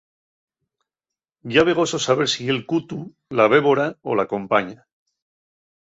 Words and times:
Ye 1.51 1.59
abegoso 1.63 1.99
saber 2.05 2.27
si 2.33 2.39
ye'l 2.47 2.63
cutu, 2.73 2.99
la 3.41 3.49
bébora 3.55 3.89
o 4.15 4.19
la 4.21 4.29
compaña. 4.35 4.79